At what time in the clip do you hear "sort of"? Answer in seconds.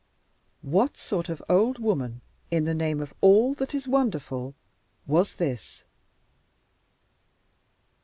0.97-1.43